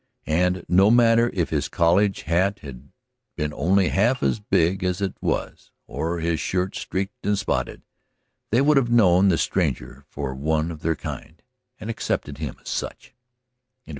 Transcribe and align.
And 0.25 0.65
no 0.67 0.89
matter 0.89 1.29
if 1.31 1.51
his 1.51 1.69
college 1.69 2.23
hat 2.23 2.57
had 2.63 2.89
been 3.35 3.53
only 3.53 3.89
half 3.89 4.23
as 4.23 4.39
big 4.39 4.83
as 4.83 4.99
it 4.99 5.15
was, 5.21 5.69
or 5.85 6.21
his 6.21 6.39
shirt 6.39 6.73
ring 6.75 6.79
streaked 6.81 7.23
and 7.23 7.37
spotted, 7.37 7.83
they 8.49 8.61
would 8.61 8.77
have 8.77 8.89
known 8.89 9.27
the 9.27 9.37
stranger 9.37 10.03
for 10.09 10.33
one 10.33 10.71
of 10.71 10.81
their 10.81 10.95
kind, 10.95 11.43
and 11.79 11.87
accepted 11.91 12.39
him 12.39 12.55
as 12.61 12.69
such. 12.69 13.13